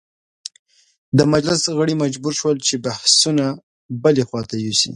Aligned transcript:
د 1.17 1.19
مجلس 1.33 1.63
غړي 1.77 1.95
مجبور 2.03 2.33
شول 2.39 2.57
چې 2.67 2.75
بحثونه 2.85 3.45
بلې 4.03 4.23
خواته 4.27 4.55
یوسي. 4.65 4.89